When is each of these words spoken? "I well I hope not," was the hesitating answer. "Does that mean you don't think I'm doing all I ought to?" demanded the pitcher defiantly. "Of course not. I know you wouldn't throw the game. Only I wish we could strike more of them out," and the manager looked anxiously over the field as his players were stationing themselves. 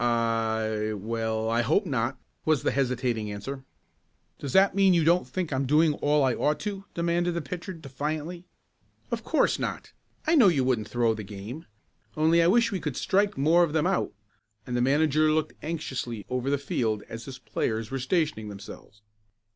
"I 0.03 0.93
well 0.95 1.47
I 1.47 1.61
hope 1.61 1.85
not," 1.85 2.17
was 2.43 2.63
the 2.63 2.71
hesitating 2.71 3.31
answer. 3.31 3.65
"Does 4.39 4.51
that 4.53 4.73
mean 4.73 4.95
you 4.95 5.03
don't 5.03 5.27
think 5.27 5.53
I'm 5.53 5.67
doing 5.67 5.93
all 5.93 6.23
I 6.23 6.33
ought 6.33 6.59
to?" 6.61 6.85
demanded 6.95 7.35
the 7.35 7.41
pitcher 7.43 7.71
defiantly. 7.71 8.47
"Of 9.11 9.23
course 9.23 9.59
not. 9.59 9.91
I 10.25 10.33
know 10.33 10.47
you 10.47 10.63
wouldn't 10.63 10.87
throw 10.89 11.13
the 11.13 11.21
game. 11.23 11.67
Only 12.17 12.41
I 12.41 12.47
wish 12.47 12.71
we 12.71 12.79
could 12.79 12.97
strike 12.97 13.37
more 13.37 13.63
of 13.63 13.73
them 13.73 13.85
out," 13.85 14.11
and 14.65 14.75
the 14.75 14.81
manager 14.81 15.31
looked 15.31 15.53
anxiously 15.61 16.25
over 16.31 16.49
the 16.49 16.57
field 16.57 17.03
as 17.07 17.25
his 17.25 17.37
players 17.37 17.91
were 17.91 17.99
stationing 17.99 18.49
themselves. 18.49 19.03